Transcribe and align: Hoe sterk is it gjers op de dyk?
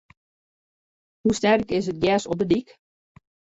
Hoe 1.21 1.33
sterk 1.37 1.67
is 1.77 1.87
it 1.91 2.01
gjers 2.03 2.29
op 2.31 2.37
de 2.41 2.47
dyk? 2.51 2.69